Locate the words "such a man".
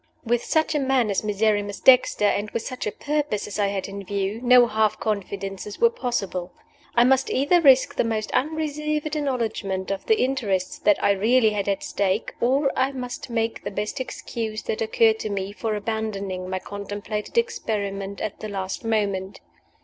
0.43-1.11